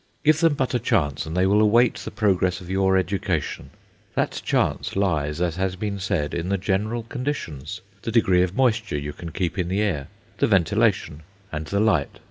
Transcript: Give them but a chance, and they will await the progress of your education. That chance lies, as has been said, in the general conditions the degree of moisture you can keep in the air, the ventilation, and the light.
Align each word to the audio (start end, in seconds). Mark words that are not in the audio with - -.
Give 0.23 0.39
them 0.39 0.55
but 0.55 0.73
a 0.73 0.79
chance, 0.79 1.27
and 1.27 1.37
they 1.37 1.45
will 1.45 1.61
await 1.61 1.93
the 1.93 2.09
progress 2.09 2.59
of 2.59 2.71
your 2.71 2.97
education. 2.97 3.69
That 4.15 4.41
chance 4.43 4.95
lies, 4.95 5.39
as 5.39 5.57
has 5.57 5.75
been 5.75 5.99
said, 5.99 6.33
in 6.33 6.49
the 6.49 6.57
general 6.57 7.03
conditions 7.03 7.81
the 8.01 8.11
degree 8.11 8.41
of 8.41 8.55
moisture 8.55 8.97
you 8.97 9.13
can 9.13 9.31
keep 9.31 9.59
in 9.59 9.67
the 9.67 9.81
air, 9.81 10.07
the 10.39 10.47
ventilation, 10.47 11.21
and 11.51 11.67
the 11.67 11.79
light. 11.79 12.17